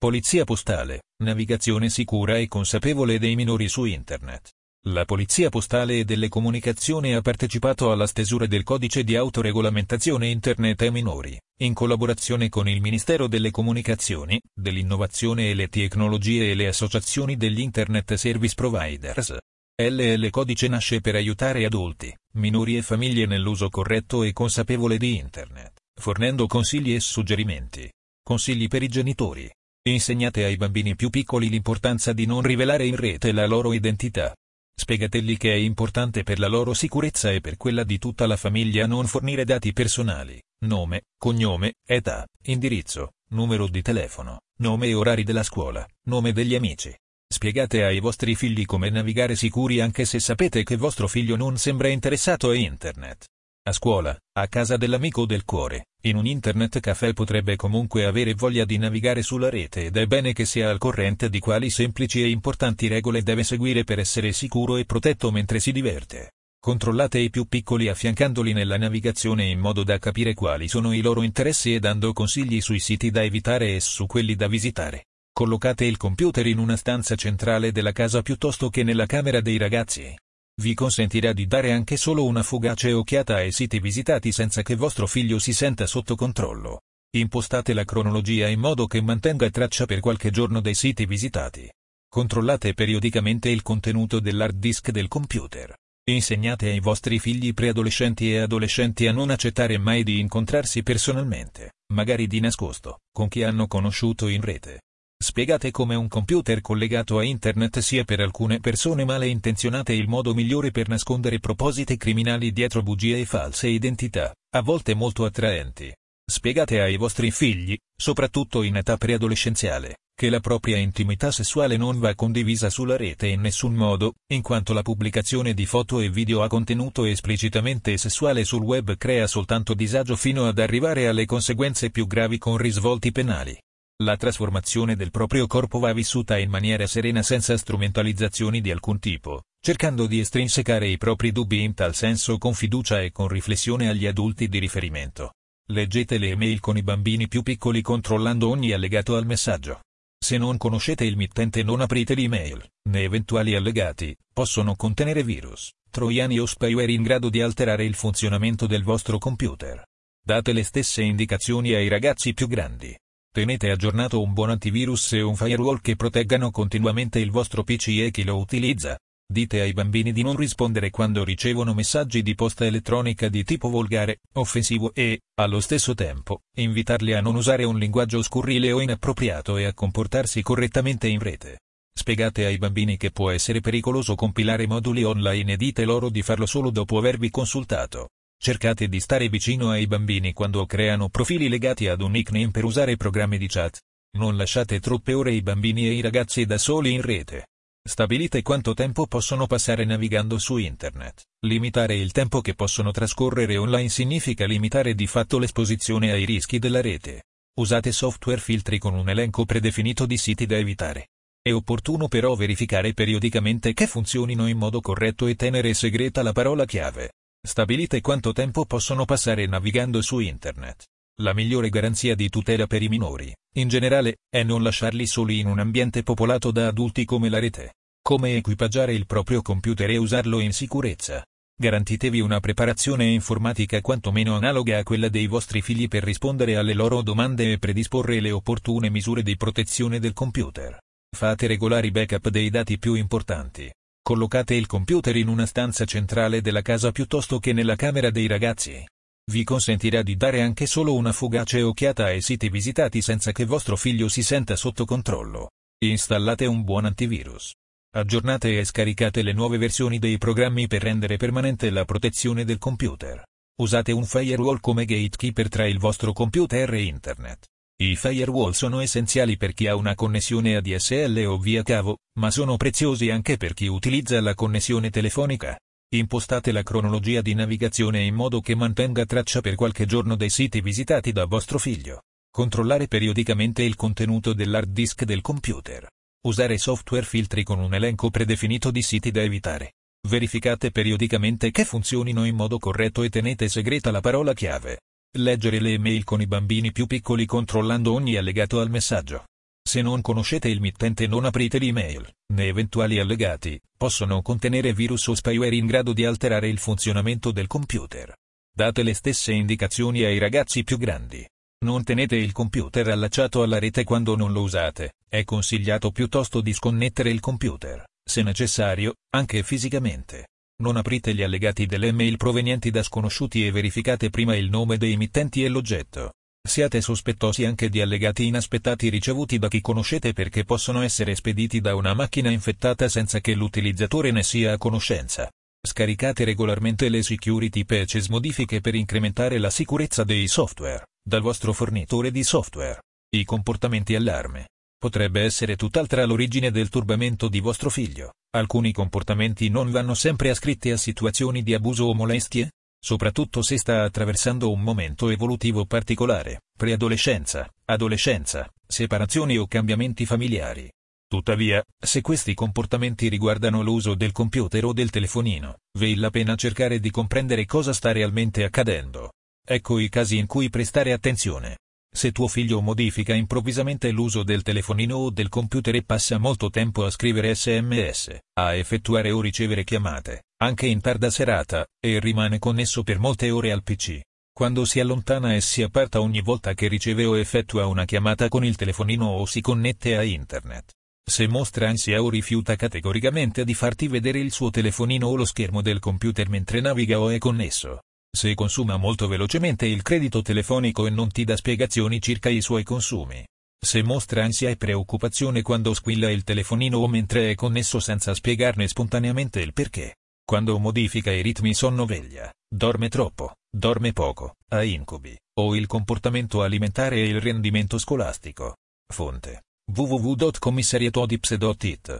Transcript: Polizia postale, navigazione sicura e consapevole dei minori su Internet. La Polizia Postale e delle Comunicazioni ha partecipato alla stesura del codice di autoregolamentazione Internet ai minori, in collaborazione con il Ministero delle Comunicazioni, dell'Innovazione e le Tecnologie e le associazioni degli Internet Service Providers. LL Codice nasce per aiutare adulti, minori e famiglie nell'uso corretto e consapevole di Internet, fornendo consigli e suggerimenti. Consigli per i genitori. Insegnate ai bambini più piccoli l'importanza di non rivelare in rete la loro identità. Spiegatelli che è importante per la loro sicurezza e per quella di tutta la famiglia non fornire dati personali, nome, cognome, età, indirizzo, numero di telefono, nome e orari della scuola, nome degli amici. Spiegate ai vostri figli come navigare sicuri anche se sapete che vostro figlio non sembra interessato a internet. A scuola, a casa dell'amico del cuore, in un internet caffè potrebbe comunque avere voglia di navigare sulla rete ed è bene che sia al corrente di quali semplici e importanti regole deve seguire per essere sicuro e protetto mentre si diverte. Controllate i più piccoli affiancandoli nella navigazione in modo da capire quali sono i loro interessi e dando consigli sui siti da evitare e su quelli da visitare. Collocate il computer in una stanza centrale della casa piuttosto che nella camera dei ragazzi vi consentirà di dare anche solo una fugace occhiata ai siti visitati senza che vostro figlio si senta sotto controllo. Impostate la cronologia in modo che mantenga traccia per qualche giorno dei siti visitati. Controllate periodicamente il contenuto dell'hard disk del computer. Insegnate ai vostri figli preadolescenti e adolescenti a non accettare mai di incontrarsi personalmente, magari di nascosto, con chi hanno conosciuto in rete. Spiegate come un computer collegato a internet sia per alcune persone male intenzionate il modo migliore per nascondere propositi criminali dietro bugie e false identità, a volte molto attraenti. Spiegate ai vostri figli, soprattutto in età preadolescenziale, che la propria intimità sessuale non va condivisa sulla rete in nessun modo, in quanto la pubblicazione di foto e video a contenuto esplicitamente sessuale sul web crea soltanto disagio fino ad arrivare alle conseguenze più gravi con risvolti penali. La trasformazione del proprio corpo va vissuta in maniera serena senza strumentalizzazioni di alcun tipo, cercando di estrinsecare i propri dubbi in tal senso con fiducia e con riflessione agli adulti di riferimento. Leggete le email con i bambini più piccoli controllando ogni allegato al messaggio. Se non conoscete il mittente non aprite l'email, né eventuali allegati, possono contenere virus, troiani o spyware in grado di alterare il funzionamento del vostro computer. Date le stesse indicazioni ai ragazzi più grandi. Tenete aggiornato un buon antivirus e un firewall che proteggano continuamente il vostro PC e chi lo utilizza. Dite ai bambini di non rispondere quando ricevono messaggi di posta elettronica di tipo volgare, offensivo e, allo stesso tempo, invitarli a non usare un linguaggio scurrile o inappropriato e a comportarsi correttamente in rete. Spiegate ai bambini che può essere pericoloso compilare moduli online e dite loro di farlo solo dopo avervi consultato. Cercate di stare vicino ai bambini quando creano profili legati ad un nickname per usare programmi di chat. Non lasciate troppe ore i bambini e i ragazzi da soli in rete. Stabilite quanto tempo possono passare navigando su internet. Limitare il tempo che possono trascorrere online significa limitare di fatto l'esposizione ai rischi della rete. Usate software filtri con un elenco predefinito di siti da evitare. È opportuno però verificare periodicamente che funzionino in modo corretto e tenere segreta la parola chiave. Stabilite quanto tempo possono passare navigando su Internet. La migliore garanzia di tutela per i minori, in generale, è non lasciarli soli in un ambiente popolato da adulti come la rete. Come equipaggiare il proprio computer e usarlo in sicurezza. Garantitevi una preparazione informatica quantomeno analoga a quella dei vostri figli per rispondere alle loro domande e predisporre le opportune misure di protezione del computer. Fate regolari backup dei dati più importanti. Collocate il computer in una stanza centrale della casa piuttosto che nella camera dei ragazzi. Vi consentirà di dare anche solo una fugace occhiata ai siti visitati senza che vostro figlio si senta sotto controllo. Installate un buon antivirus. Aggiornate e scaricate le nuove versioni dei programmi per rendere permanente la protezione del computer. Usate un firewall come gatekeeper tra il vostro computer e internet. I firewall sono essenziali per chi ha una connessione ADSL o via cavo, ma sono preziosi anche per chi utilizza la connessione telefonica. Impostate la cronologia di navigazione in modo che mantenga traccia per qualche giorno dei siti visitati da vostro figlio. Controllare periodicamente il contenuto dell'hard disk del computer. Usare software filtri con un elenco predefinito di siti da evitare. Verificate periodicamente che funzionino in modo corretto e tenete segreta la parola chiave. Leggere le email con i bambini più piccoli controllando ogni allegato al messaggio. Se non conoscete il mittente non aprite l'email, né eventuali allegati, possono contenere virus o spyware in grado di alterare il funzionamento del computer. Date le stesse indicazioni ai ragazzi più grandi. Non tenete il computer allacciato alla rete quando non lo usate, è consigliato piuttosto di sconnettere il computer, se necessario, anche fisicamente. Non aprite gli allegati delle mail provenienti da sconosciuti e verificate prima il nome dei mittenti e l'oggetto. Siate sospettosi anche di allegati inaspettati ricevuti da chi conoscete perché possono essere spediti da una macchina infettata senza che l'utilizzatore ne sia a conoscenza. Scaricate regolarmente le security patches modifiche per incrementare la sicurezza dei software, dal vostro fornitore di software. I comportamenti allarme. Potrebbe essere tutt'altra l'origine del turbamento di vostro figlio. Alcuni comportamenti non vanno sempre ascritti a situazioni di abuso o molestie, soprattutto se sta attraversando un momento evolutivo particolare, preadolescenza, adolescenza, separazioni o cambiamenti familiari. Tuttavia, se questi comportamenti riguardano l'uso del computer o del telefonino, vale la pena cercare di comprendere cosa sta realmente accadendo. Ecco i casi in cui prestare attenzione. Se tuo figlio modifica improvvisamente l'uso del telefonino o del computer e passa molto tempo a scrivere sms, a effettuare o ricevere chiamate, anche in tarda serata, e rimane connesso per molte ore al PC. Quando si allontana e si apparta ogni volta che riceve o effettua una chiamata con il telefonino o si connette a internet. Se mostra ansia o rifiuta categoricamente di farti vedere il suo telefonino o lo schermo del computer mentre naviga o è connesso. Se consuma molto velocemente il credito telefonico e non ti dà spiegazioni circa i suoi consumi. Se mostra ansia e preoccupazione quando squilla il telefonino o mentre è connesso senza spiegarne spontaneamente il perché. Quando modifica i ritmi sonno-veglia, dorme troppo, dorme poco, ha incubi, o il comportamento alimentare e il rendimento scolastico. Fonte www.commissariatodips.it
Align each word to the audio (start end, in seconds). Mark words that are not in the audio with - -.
Polizia 0.00 0.44
postale, 0.44 1.02
navigazione 1.24 1.90
sicura 1.90 2.38
e 2.38 2.46
consapevole 2.46 3.18
dei 3.18 3.34
minori 3.34 3.68
su 3.68 3.84
Internet. 3.84 4.50
La 4.86 5.04
Polizia 5.04 5.48
Postale 5.48 5.98
e 5.98 6.04
delle 6.04 6.28
Comunicazioni 6.28 7.14
ha 7.14 7.20
partecipato 7.20 7.90
alla 7.90 8.06
stesura 8.06 8.46
del 8.46 8.62
codice 8.62 9.02
di 9.02 9.16
autoregolamentazione 9.16 10.28
Internet 10.28 10.82
ai 10.82 10.92
minori, 10.92 11.36
in 11.62 11.74
collaborazione 11.74 12.48
con 12.48 12.68
il 12.68 12.80
Ministero 12.80 13.26
delle 13.26 13.50
Comunicazioni, 13.50 14.40
dell'Innovazione 14.54 15.50
e 15.50 15.54
le 15.54 15.66
Tecnologie 15.66 16.52
e 16.52 16.54
le 16.54 16.68
associazioni 16.68 17.36
degli 17.36 17.58
Internet 17.58 18.14
Service 18.14 18.54
Providers. 18.54 19.36
LL 19.82 20.30
Codice 20.30 20.68
nasce 20.68 21.00
per 21.00 21.16
aiutare 21.16 21.64
adulti, 21.64 22.16
minori 22.34 22.76
e 22.76 22.82
famiglie 22.82 23.26
nell'uso 23.26 23.68
corretto 23.68 24.22
e 24.22 24.32
consapevole 24.32 24.96
di 24.96 25.16
Internet, 25.16 25.72
fornendo 26.00 26.46
consigli 26.46 26.94
e 26.94 27.00
suggerimenti. 27.00 27.90
Consigli 28.22 28.68
per 28.68 28.84
i 28.84 28.88
genitori. 28.88 29.50
Insegnate 29.88 30.44
ai 30.44 30.56
bambini 30.56 30.94
più 30.94 31.08
piccoli 31.08 31.48
l'importanza 31.48 32.12
di 32.12 32.26
non 32.26 32.42
rivelare 32.42 32.84
in 32.84 32.96
rete 32.96 33.32
la 33.32 33.46
loro 33.46 33.72
identità. 33.72 34.34
Spiegatelli 34.74 35.36
che 35.38 35.50
è 35.50 35.56
importante 35.56 36.22
per 36.24 36.38
la 36.38 36.46
loro 36.46 36.74
sicurezza 36.74 37.32
e 37.32 37.40
per 37.40 37.56
quella 37.56 37.84
di 37.84 37.98
tutta 37.98 38.26
la 38.26 38.36
famiglia 38.36 38.86
non 38.86 39.06
fornire 39.06 39.44
dati 39.44 39.72
personali, 39.72 40.40
nome, 40.66 41.04
cognome, 41.16 41.74
età, 41.86 42.26
indirizzo, 42.42 43.12
numero 43.30 43.66
di 43.66 43.80
telefono, 43.80 44.42
nome 44.58 44.88
e 44.88 44.94
orari 44.94 45.24
della 45.24 45.42
scuola, 45.42 45.86
nome 46.04 46.32
degli 46.32 46.54
amici. 46.54 46.94
Spiegate 47.26 47.82
ai 47.84 48.00
vostri 48.00 48.34
figli 48.34 48.66
come 48.66 48.90
navigare 48.90 49.36
sicuri 49.36 49.80
anche 49.80 50.04
se 50.04 50.20
sapete 50.20 50.64
che 50.64 50.76
vostro 50.76 51.08
figlio 51.08 51.34
non 51.36 51.56
sembra 51.56 51.88
interessato 51.88 52.50
a 52.50 52.54
internet. 52.54 53.26
A 53.68 53.72
scuola, 53.72 54.18
a 54.38 54.48
casa 54.48 54.78
dell'amico 54.78 55.26
del 55.26 55.44
cuore, 55.44 55.88
in 56.04 56.16
un 56.16 56.24
internet 56.24 56.80
caffè 56.80 57.12
potrebbe 57.12 57.54
comunque 57.56 58.06
avere 58.06 58.32
voglia 58.32 58.64
di 58.64 58.78
navigare 58.78 59.20
sulla 59.20 59.50
rete 59.50 59.84
ed 59.84 59.96
è 59.98 60.06
bene 60.06 60.32
che 60.32 60.46
sia 60.46 60.70
al 60.70 60.78
corrente 60.78 61.28
di 61.28 61.38
quali 61.38 61.68
semplici 61.68 62.22
e 62.22 62.30
importanti 62.30 62.88
regole 62.88 63.22
deve 63.22 63.44
seguire 63.44 63.84
per 63.84 63.98
essere 63.98 64.32
sicuro 64.32 64.78
e 64.78 64.86
protetto 64.86 65.30
mentre 65.30 65.60
si 65.60 65.70
diverte. 65.70 66.30
Controllate 66.58 67.18
i 67.18 67.28
più 67.28 67.44
piccoli 67.44 67.88
affiancandoli 67.88 68.54
nella 68.54 68.78
navigazione 68.78 69.44
in 69.44 69.58
modo 69.58 69.84
da 69.84 69.98
capire 69.98 70.32
quali 70.32 70.66
sono 70.66 70.94
i 70.94 71.02
loro 71.02 71.20
interessi 71.20 71.74
e 71.74 71.78
dando 71.78 72.14
consigli 72.14 72.62
sui 72.62 72.78
siti 72.78 73.10
da 73.10 73.22
evitare 73.22 73.74
e 73.74 73.80
su 73.80 74.06
quelli 74.06 74.34
da 74.34 74.48
visitare. 74.48 75.08
Collocate 75.30 75.84
il 75.84 75.98
computer 75.98 76.46
in 76.46 76.56
una 76.56 76.76
stanza 76.76 77.16
centrale 77.16 77.70
della 77.70 77.92
casa 77.92 78.22
piuttosto 78.22 78.70
che 78.70 78.82
nella 78.82 79.04
camera 79.04 79.42
dei 79.42 79.58
ragazzi 79.58 80.16
vi 80.60 80.74
consentirà 80.74 81.32
di 81.32 81.46
dare 81.46 81.72
anche 81.72 81.96
solo 81.96 82.24
una 82.24 82.42
fugace 82.42 82.92
occhiata 82.92 83.36
ai 83.36 83.52
siti 83.52 83.78
visitati 83.78 84.32
senza 84.32 84.62
che 84.62 84.74
vostro 84.74 85.06
figlio 85.06 85.38
si 85.38 85.52
senta 85.52 85.86
sotto 85.86 86.14
controllo. 86.16 86.82
Impostate 87.16 87.72
la 87.72 87.84
cronologia 87.84 88.48
in 88.48 88.60
modo 88.60 88.86
che 88.86 89.00
mantenga 89.00 89.48
traccia 89.50 89.86
per 89.86 90.00
qualche 90.00 90.30
giorno 90.30 90.60
dei 90.60 90.74
siti 90.74 91.06
visitati. 91.06 91.70
Controllate 92.08 92.74
periodicamente 92.74 93.50
il 93.50 93.62
contenuto 93.62 94.20
dell'hard 94.20 94.56
disk 94.58 94.90
del 94.90 95.08
computer. 95.08 95.74
Insegnate 96.10 96.70
ai 96.70 96.80
vostri 96.80 97.18
figli 97.18 97.52
preadolescenti 97.52 98.32
e 98.32 98.38
adolescenti 98.38 99.06
a 99.06 99.12
non 99.12 99.30
accettare 99.30 99.78
mai 99.78 100.02
di 100.02 100.18
incontrarsi 100.18 100.82
personalmente, 100.82 101.74
magari 101.92 102.26
di 102.26 102.40
nascosto, 102.40 103.00
con 103.12 103.28
chi 103.28 103.42
hanno 103.42 103.66
conosciuto 103.66 104.26
in 104.28 104.40
rete. 104.40 104.80
Spiegate 105.20 105.72
come 105.72 105.96
un 105.96 106.06
computer 106.06 106.60
collegato 106.60 107.18
a 107.18 107.24
internet 107.24 107.80
sia 107.80 108.04
per 108.04 108.20
alcune 108.20 108.60
persone 108.60 109.04
male 109.04 109.26
intenzionate 109.26 109.92
il 109.92 110.06
modo 110.06 110.32
migliore 110.32 110.70
per 110.70 110.88
nascondere 110.88 111.40
propositi 111.40 111.96
criminali 111.96 112.52
dietro 112.52 112.82
bugie 112.82 113.18
e 113.18 113.24
false 113.24 113.66
identità, 113.66 114.32
a 114.54 114.62
volte 114.62 114.94
molto 114.94 115.24
attraenti. 115.24 115.92
Spiegate 116.24 116.80
ai 116.80 116.96
vostri 116.96 117.32
figli, 117.32 117.76
soprattutto 117.96 118.62
in 118.62 118.76
età 118.76 118.96
preadolescenziale, 118.96 119.96
che 120.14 120.30
la 120.30 120.38
propria 120.38 120.76
intimità 120.76 121.32
sessuale 121.32 121.76
non 121.76 121.98
va 121.98 122.14
condivisa 122.14 122.70
sulla 122.70 122.96
rete 122.96 123.26
in 123.26 123.40
nessun 123.40 123.74
modo, 123.74 124.14
in 124.32 124.42
quanto 124.42 124.72
la 124.72 124.82
pubblicazione 124.82 125.52
di 125.52 125.66
foto 125.66 125.98
e 125.98 126.10
video 126.10 126.42
a 126.42 126.48
contenuto 126.48 127.04
esplicitamente 127.04 127.96
sessuale 127.96 128.44
sul 128.44 128.62
web 128.62 128.96
crea 128.96 129.26
soltanto 129.26 129.74
disagio 129.74 130.14
fino 130.14 130.46
ad 130.46 130.60
arrivare 130.60 131.08
alle 131.08 131.26
conseguenze 131.26 131.90
più 131.90 132.06
gravi 132.06 132.38
con 132.38 132.56
risvolti 132.56 133.10
penali. 133.10 133.58
La 134.04 134.16
trasformazione 134.16 134.94
del 134.94 135.10
proprio 135.10 135.48
corpo 135.48 135.80
va 135.80 135.92
vissuta 135.92 136.38
in 136.38 136.50
maniera 136.50 136.86
serena 136.86 137.20
senza 137.24 137.56
strumentalizzazioni 137.56 138.60
di 138.60 138.70
alcun 138.70 139.00
tipo, 139.00 139.46
cercando 139.60 140.06
di 140.06 140.20
estrinsecare 140.20 140.86
i 140.86 140.96
propri 140.96 141.32
dubbi 141.32 141.64
in 141.64 141.74
tal 141.74 141.96
senso 141.96 142.38
con 142.38 142.54
fiducia 142.54 143.00
e 143.00 143.10
con 143.10 143.26
riflessione 143.26 143.88
agli 143.88 144.06
adulti 144.06 144.46
di 144.46 144.60
riferimento. 144.60 145.32
Leggete 145.70 146.16
le 146.16 146.28
email 146.28 146.60
con 146.60 146.76
i 146.76 146.84
bambini 146.84 147.26
più 147.26 147.42
piccoli 147.42 147.82
controllando 147.82 148.48
ogni 148.48 148.70
allegato 148.70 149.16
al 149.16 149.26
messaggio. 149.26 149.80
Se 150.16 150.38
non 150.38 150.58
conoscete 150.58 151.04
il 151.04 151.16
mittente 151.16 151.64
non 151.64 151.80
aprite 151.80 152.14
l'email, 152.14 152.64
né 152.90 153.02
eventuali 153.02 153.56
allegati, 153.56 154.16
possono 154.32 154.76
contenere 154.76 155.24
virus, 155.24 155.72
troiani 155.90 156.38
o 156.38 156.46
spyware 156.46 156.92
in 156.92 157.02
grado 157.02 157.30
di 157.30 157.40
alterare 157.40 157.84
il 157.84 157.94
funzionamento 157.94 158.68
del 158.68 158.84
vostro 158.84 159.18
computer. 159.18 159.84
Date 160.24 160.52
le 160.52 160.62
stesse 160.62 161.02
indicazioni 161.02 161.74
ai 161.74 161.88
ragazzi 161.88 162.32
più 162.32 162.46
grandi. 162.46 162.96
Tenete 163.38 163.70
aggiornato 163.70 164.20
un 164.20 164.32
buon 164.32 164.50
antivirus 164.50 165.12
e 165.12 165.20
un 165.20 165.36
firewall 165.36 165.80
che 165.80 165.94
proteggano 165.94 166.50
continuamente 166.50 167.20
il 167.20 167.30
vostro 167.30 167.62
PC 167.62 168.00
e 168.00 168.10
chi 168.10 168.24
lo 168.24 168.36
utilizza. 168.36 168.98
Dite 169.32 169.60
ai 169.60 169.72
bambini 169.72 170.10
di 170.10 170.24
non 170.24 170.34
rispondere 170.34 170.90
quando 170.90 171.22
ricevono 171.22 171.72
messaggi 171.72 172.22
di 172.22 172.34
posta 172.34 172.66
elettronica 172.66 173.28
di 173.28 173.44
tipo 173.44 173.68
volgare, 173.68 174.22
offensivo 174.32 174.92
e, 174.92 175.20
allo 175.36 175.60
stesso 175.60 175.94
tempo, 175.94 176.40
invitarli 176.56 177.14
a 177.14 177.20
non 177.20 177.36
usare 177.36 177.62
un 177.62 177.78
linguaggio 177.78 178.22
scurrile 178.22 178.72
o 178.72 178.80
inappropriato 178.80 179.56
e 179.56 179.66
a 179.66 179.72
comportarsi 179.72 180.42
correttamente 180.42 181.06
in 181.06 181.20
rete. 181.20 181.60
Spiegate 181.96 182.44
ai 182.44 182.58
bambini 182.58 182.96
che 182.96 183.12
può 183.12 183.30
essere 183.30 183.60
pericoloso 183.60 184.16
compilare 184.16 184.66
moduli 184.66 185.04
online 185.04 185.52
e 185.52 185.56
dite 185.56 185.84
loro 185.84 186.10
di 186.10 186.22
farlo 186.22 186.46
solo 186.46 186.70
dopo 186.70 186.98
avervi 186.98 187.30
consultato. 187.30 188.08
Cercate 188.40 188.86
di 188.86 189.00
stare 189.00 189.28
vicino 189.28 189.70
ai 189.70 189.88
bambini 189.88 190.32
quando 190.32 190.64
creano 190.64 191.08
profili 191.08 191.48
legati 191.48 191.88
ad 191.88 192.00
un 192.00 192.12
nickname 192.12 192.52
per 192.52 192.64
usare 192.64 192.96
programmi 192.96 193.36
di 193.36 193.48
chat. 193.48 193.80
Non 194.16 194.36
lasciate 194.36 194.78
troppe 194.78 195.12
ore 195.12 195.32
i 195.32 195.42
bambini 195.42 195.88
e 195.88 195.92
i 195.94 196.00
ragazzi 196.00 196.46
da 196.46 196.56
soli 196.56 196.92
in 196.92 197.02
rete. 197.02 197.48
Stabilite 197.82 198.42
quanto 198.42 198.74
tempo 198.74 199.08
possono 199.08 199.46
passare 199.48 199.84
navigando 199.84 200.38
su 200.38 200.56
internet. 200.56 201.24
Limitare 201.46 201.96
il 201.96 202.12
tempo 202.12 202.40
che 202.40 202.54
possono 202.54 202.92
trascorrere 202.92 203.56
online 203.56 203.88
significa 203.88 204.46
limitare 204.46 204.94
di 204.94 205.08
fatto 205.08 205.38
l'esposizione 205.38 206.12
ai 206.12 206.24
rischi 206.24 206.60
della 206.60 206.80
rete. 206.80 207.24
Usate 207.58 207.90
software 207.90 208.40
filtri 208.40 208.78
con 208.78 208.94
un 208.94 209.08
elenco 209.08 209.44
predefinito 209.46 210.06
di 210.06 210.16
siti 210.16 210.46
da 210.46 210.56
evitare. 210.56 211.08
È 211.42 211.52
opportuno 211.52 212.06
però 212.06 212.36
verificare 212.36 212.94
periodicamente 212.94 213.74
che 213.74 213.88
funzionino 213.88 214.46
in 214.46 214.58
modo 214.58 214.80
corretto 214.80 215.26
e 215.26 215.34
tenere 215.34 215.74
segreta 215.74 216.22
la 216.22 216.32
parola 216.32 216.64
chiave. 216.66 217.14
Stabilite 217.40 218.00
quanto 218.00 218.32
tempo 218.32 218.66
possono 218.66 219.04
passare 219.04 219.46
navigando 219.46 220.02
su 220.02 220.18
Internet. 220.18 220.84
La 221.20 221.32
migliore 221.32 221.68
garanzia 221.68 222.14
di 222.14 222.28
tutela 222.28 222.66
per 222.66 222.82
i 222.82 222.88
minori, 222.88 223.34
in 223.54 223.68
generale, 223.68 224.18
è 224.28 224.42
non 224.42 224.62
lasciarli 224.62 225.06
soli 225.06 225.40
in 225.40 225.46
un 225.46 225.58
ambiente 225.58 226.02
popolato 226.02 226.50
da 226.50 226.68
adulti 226.68 227.04
come 227.04 227.28
la 227.28 227.38
rete. 227.38 227.74
Come 228.00 228.36
equipaggiare 228.36 228.94
il 228.94 229.06
proprio 229.06 229.42
computer 229.42 229.90
e 229.90 229.96
usarlo 229.96 230.40
in 230.40 230.52
sicurezza. 230.52 231.24
Garantitevi 231.60 232.20
una 232.20 232.38
preparazione 232.38 233.06
informatica 233.06 233.80
quantomeno 233.80 234.36
analoga 234.36 234.78
a 234.78 234.84
quella 234.84 235.08
dei 235.08 235.26
vostri 235.26 235.60
figli 235.60 235.88
per 235.88 236.04
rispondere 236.04 236.56
alle 236.56 236.72
loro 236.72 237.02
domande 237.02 237.50
e 237.50 237.58
predisporre 237.58 238.20
le 238.20 238.30
opportune 238.30 238.90
misure 238.90 239.22
di 239.22 239.36
protezione 239.36 239.98
del 239.98 240.12
computer. 240.12 240.78
Fate 241.16 241.46
regolari 241.48 241.90
backup 241.90 242.28
dei 242.28 242.48
dati 242.48 242.78
più 242.78 242.94
importanti. 242.94 243.68
Collocate 244.08 244.54
il 244.54 244.64
computer 244.64 245.14
in 245.16 245.28
una 245.28 245.44
stanza 245.44 245.84
centrale 245.84 246.40
della 246.40 246.62
casa 246.62 246.92
piuttosto 246.92 247.38
che 247.38 247.52
nella 247.52 247.76
camera 247.76 248.08
dei 248.08 248.26
ragazzi. 248.26 248.82
Vi 249.30 249.44
consentirà 249.44 250.00
di 250.00 250.16
dare 250.16 250.40
anche 250.40 250.64
solo 250.64 250.94
una 250.94 251.12
fugace 251.12 251.60
occhiata 251.60 252.06
ai 252.06 252.22
siti 252.22 252.48
visitati 252.48 253.02
senza 253.02 253.32
che 253.32 253.44
vostro 253.44 253.76
figlio 253.76 254.08
si 254.08 254.22
senta 254.22 254.56
sotto 254.56 254.86
controllo. 254.86 255.50
Installate 255.84 256.46
un 256.46 256.64
buon 256.64 256.86
antivirus. 256.86 257.52
Aggiornate 257.94 258.58
e 258.58 258.64
scaricate 258.64 259.20
le 259.20 259.34
nuove 259.34 259.58
versioni 259.58 259.98
dei 259.98 260.16
programmi 260.16 260.68
per 260.68 260.84
rendere 260.84 261.18
permanente 261.18 261.68
la 261.68 261.84
protezione 261.84 262.46
del 262.46 262.56
computer. 262.56 263.22
Usate 263.60 263.92
un 263.92 264.06
firewall 264.06 264.58
come 264.60 264.86
gatekeeper 264.86 265.50
tra 265.50 265.66
il 265.66 265.78
vostro 265.78 266.14
computer 266.14 266.72
e 266.72 266.82
internet. 266.84 267.44
I 267.80 267.94
firewall 267.94 268.50
sono 268.50 268.80
essenziali 268.80 269.36
per 269.36 269.54
chi 269.54 269.68
ha 269.68 269.76
una 269.76 269.94
connessione 269.94 270.56
ADSL 270.56 271.24
o 271.28 271.38
via 271.38 271.62
cavo, 271.62 271.98
ma 272.18 272.28
sono 272.28 272.56
preziosi 272.56 273.08
anche 273.08 273.36
per 273.36 273.54
chi 273.54 273.68
utilizza 273.68 274.20
la 274.20 274.34
connessione 274.34 274.90
telefonica. 274.90 275.56
Impostate 275.94 276.50
la 276.50 276.64
cronologia 276.64 277.20
di 277.20 277.34
navigazione 277.34 278.02
in 278.02 278.16
modo 278.16 278.40
che 278.40 278.56
mantenga 278.56 279.04
traccia 279.04 279.40
per 279.40 279.54
qualche 279.54 279.86
giorno 279.86 280.16
dei 280.16 280.28
siti 280.28 280.60
visitati 280.60 281.12
da 281.12 281.24
vostro 281.26 281.60
figlio. 281.60 282.02
Controllare 282.28 282.88
periodicamente 282.88 283.62
il 283.62 283.76
contenuto 283.76 284.32
dell'hard 284.32 284.72
disk 284.72 285.04
del 285.04 285.20
computer. 285.20 285.88
Usare 286.26 286.58
software 286.58 287.06
filtri 287.06 287.44
con 287.44 287.60
un 287.60 287.74
elenco 287.74 288.10
predefinito 288.10 288.72
di 288.72 288.82
siti 288.82 289.12
da 289.12 289.22
evitare. 289.22 289.74
Verificate 290.08 290.72
periodicamente 290.72 291.52
che 291.52 291.64
funzionino 291.64 292.24
in 292.24 292.34
modo 292.34 292.58
corretto 292.58 293.04
e 293.04 293.08
tenete 293.08 293.48
segreta 293.48 293.92
la 293.92 294.00
parola 294.00 294.34
chiave. 294.34 294.80
Leggere 295.16 295.58
le 295.58 295.72
email 295.72 296.04
con 296.04 296.20
i 296.20 296.26
bambini 296.26 296.70
più 296.70 296.86
piccoli 296.86 297.24
controllando 297.24 297.94
ogni 297.94 298.16
allegato 298.16 298.60
al 298.60 298.68
messaggio. 298.68 299.24
Se 299.66 299.80
non 299.80 300.02
conoscete 300.02 300.48
il 300.48 300.60
mittente 300.60 301.06
non 301.06 301.24
aprite 301.24 301.58
l'email, 301.58 302.06
né 302.34 302.44
eventuali 302.44 302.98
allegati, 302.98 303.58
possono 303.76 304.20
contenere 304.20 304.74
virus 304.74 305.06
o 305.06 305.14
spyware 305.14 305.56
in 305.56 305.66
grado 305.66 305.94
di 305.94 306.04
alterare 306.04 306.48
il 306.48 306.58
funzionamento 306.58 307.32
del 307.32 307.46
computer. 307.46 308.14
Date 308.54 308.82
le 308.82 308.92
stesse 308.92 309.32
indicazioni 309.32 310.04
ai 310.04 310.18
ragazzi 310.18 310.62
più 310.62 310.76
grandi. 310.76 311.26
Non 311.64 311.84
tenete 311.84 312.16
il 312.16 312.32
computer 312.32 312.88
allacciato 312.88 313.42
alla 313.42 313.58
rete 313.58 313.84
quando 313.84 314.14
non 314.14 314.32
lo 314.32 314.42
usate, 314.42 314.92
è 315.08 315.24
consigliato 315.24 315.90
piuttosto 315.90 316.42
di 316.42 316.52
sconnettere 316.52 317.10
il 317.10 317.20
computer, 317.20 317.84
se 318.04 318.22
necessario, 318.22 318.94
anche 319.14 319.42
fisicamente. 319.42 320.28
Non 320.60 320.76
aprite 320.76 321.14
gli 321.14 321.22
allegati 321.22 321.66
delle 321.66 321.92
mail 321.92 322.16
provenienti 322.16 322.72
da 322.72 322.82
sconosciuti 322.82 323.46
e 323.46 323.52
verificate 323.52 324.10
prima 324.10 324.34
il 324.34 324.50
nome 324.50 324.76
dei 324.76 324.96
mittenti 324.96 325.44
e 325.44 325.48
l'oggetto. 325.48 326.14
Siate 326.42 326.80
sospettosi 326.80 327.44
anche 327.44 327.68
di 327.68 327.80
allegati 327.80 328.26
inaspettati 328.26 328.88
ricevuti 328.88 329.38
da 329.38 329.46
chi 329.46 329.60
conoscete 329.60 330.12
perché 330.12 330.44
possono 330.44 330.80
essere 330.82 331.14
spediti 331.14 331.60
da 331.60 331.76
una 331.76 331.94
macchina 331.94 332.30
infettata 332.30 332.88
senza 332.88 333.20
che 333.20 333.34
l'utilizzatore 333.34 334.10
ne 334.10 334.24
sia 334.24 334.52
a 334.52 334.58
conoscenza. 334.58 335.30
Scaricate 335.64 336.24
regolarmente 336.24 336.88
le 336.88 337.02
security 337.04 337.64
patches 337.64 338.08
modifiche 338.08 338.60
per 338.60 338.74
incrementare 338.74 339.38
la 339.38 339.50
sicurezza 339.50 340.02
dei 340.02 340.26
software, 340.26 340.86
dal 341.00 341.20
vostro 341.20 341.52
fornitore 341.52 342.10
di 342.10 342.24
software. 342.24 342.80
I 343.10 343.24
comportamenti 343.24 343.94
allarme. 343.94 344.46
Potrebbe 344.78 345.22
essere 345.22 345.56
tutt'altra 345.56 346.04
l'origine 346.06 346.52
del 346.52 346.68
turbamento 346.68 347.28
di 347.28 347.40
vostro 347.40 347.68
figlio. 347.68 348.12
Alcuni 348.36 348.72
comportamenti 348.72 349.48
non 349.48 349.72
vanno 349.72 349.94
sempre 349.94 350.30
ascritti 350.30 350.70
a 350.70 350.76
situazioni 350.76 351.42
di 351.42 351.52
abuso 351.52 351.86
o 351.86 351.94
molestie, 351.94 352.52
soprattutto 352.78 353.42
se 353.42 353.58
sta 353.58 353.82
attraversando 353.82 354.52
un 354.52 354.60
momento 354.60 355.08
evolutivo 355.08 355.66
particolare, 355.66 356.42
preadolescenza, 356.56 357.52
adolescenza, 357.64 358.48
separazioni 358.64 359.36
o 359.36 359.48
cambiamenti 359.48 360.06
familiari. 360.06 360.70
Tuttavia, 361.08 361.64
se 361.76 362.00
questi 362.00 362.34
comportamenti 362.34 363.08
riguardano 363.08 363.62
l'uso 363.62 363.96
del 363.96 364.12
computer 364.12 364.64
o 364.66 364.72
del 364.72 364.90
telefonino, 364.90 365.56
vale 365.76 365.96
la 365.96 366.10
pena 366.10 366.36
cercare 366.36 366.78
di 366.78 366.90
comprendere 366.90 367.46
cosa 367.46 367.72
sta 367.72 367.90
realmente 367.90 368.44
accadendo. 368.44 369.14
Ecco 369.44 369.80
i 369.80 369.88
casi 369.88 370.18
in 370.18 370.26
cui 370.26 370.50
prestare 370.50 370.92
attenzione. 370.92 371.56
Se 371.90 372.12
tuo 372.12 372.28
figlio 372.28 372.60
modifica 372.60 373.14
improvvisamente 373.14 373.90
l'uso 373.90 374.22
del 374.22 374.42
telefonino 374.42 374.96
o 374.96 375.10
del 375.10 375.28
computer 375.28 375.74
e 375.74 375.82
passa 375.82 376.18
molto 376.18 376.50
tempo 376.50 376.84
a 376.84 376.90
scrivere 376.90 377.34
sms, 377.34 378.18
a 378.34 378.54
effettuare 378.54 379.10
o 379.10 379.20
ricevere 379.20 379.64
chiamate, 379.64 380.26
anche 380.42 380.66
in 380.66 380.80
tarda 380.80 381.10
serata, 381.10 381.66
e 381.80 381.98
rimane 381.98 382.38
connesso 382.38 382.82
per 382.82 382.98
molte 382.98 383.30
ore 383.30 383.50
al 383.50 383.64
PC. 383.64 384.00
Quando 384.32 384.64
si 384.64 384.78
allontana 384.78 385.34
e 385.34 385.40
si 385.40 385.62
apparta 385.62 386.00
ogni 386.00 386.20
volta 386.20 386.54
che 386.54 386.68
riceve 386.68 387.04
o 387.04 387.18
effettua 387.18 387.66
una 387.66 387.84
chiamata 387.84 388.28
con 388.28 388.44
il 388.44 388.54
telefonino 388.54 389.06
o 389.06 389.26
si 389.26 389.40
connette 389.40 389.96
a 389.96 390.04
internet. 390.04 390.74
Se 391.04 391.26
mostra 391.26 391.68
ansia 391.68 392.00
o 392.00 392.08
rifiuta 392.08 392.54
categoricamente 392.54 393.42
di 393.42 393.54
farti 393.54 393.88
vedere 393.88 394.20
il 394.20 394.30
suo 394.30 394.50
telefonino 394.50 395.08
o 395.08 395.16
lo 395.16 395.24
schermo 395.24 395.62
del 395.62 395.80
computer 395.80 396.28
mentre 396.28 396.60
naviga 396.60 397.00
o 397.00 397.08
è 397.08 397.18
connesso. 397.18 397.80
Se 398.10 398.34
consuma 398.34 398.76
molto 398.76 399.06
velocemente 399.06 399.66
il 399.66 399.82
credito 399.82 400.22
telefonico 400.22 400.86
e 400.86 400.90
non 400.90 401.10
ti 401.10 401.24
dà 401.24 401.36
spiegazioni 401.36 402.00
circa 402.00 402.28
i 402.28 402.40
suoi 402.40 402.64
consumi. 402.64 403.24
Se 403.60 403.82
mostra 403.82 404.24
ansia 404.24 404.50
e 404.50 404.56
preoccupazione 404.56 405.42
quando 405.42 405.74
squilla 405.74 406.10
il 406.10 406.24
telefonino 406.24 406.78
o 406.78 406.88
mentre 406.88 407.30
è 407.30 407.34
connesso 407.34 407.80
senza 407.80 408.14
spiegarne 408.14 408.68
spontaneamente 408.68 409.40
il 409.40 409.52
perché. 409.52 409.96
Quando 410.24 410.58
modifica 410.58 411.10
i 411.10 411.22
ritmi 411.22 411.54
sonno-veglia, 411.54 412.32
dorme 412.48 412.88
troppo, 412.88 413.34
dorme 413.50 413.92
poco, 413.92 414.36
ha 414.50 414.62
incubi, 414.62 415.18
o 415.40 415.56
il 415.56 415.66
comportamento 415.66 416.42
alimentare 416.42 416.96
e 416.96 417.08
il 417.08 417.20
rendimento 417.20 417.78
scolastico. 417.78 418.56
Fonte 418.92 419.42
www.commissariatodips.it 419.74 421.98